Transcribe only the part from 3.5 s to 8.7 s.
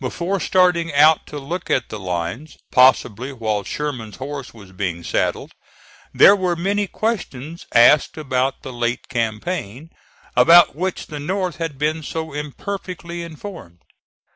Sherman's horse was being saddled there were many questions asked about